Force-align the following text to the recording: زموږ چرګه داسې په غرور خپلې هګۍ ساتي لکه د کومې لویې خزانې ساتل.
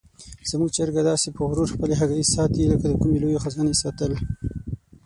زموږ 0.49 0.69
چرګه 0.75 1.01
داسې 1.09 1.27
په 1.35 1.41
غرور 1.49 1.67
خپلې 1.73 1.93
هګۍ 1.99 2.23
ساتي 2.33 2.63
لکه 2.71 2.85
د 2.89 2.93
کومې 3.01 3.17
لویې 3.21 3.41
خزانې 3.43 3.75
ساتل. 3.81 4.11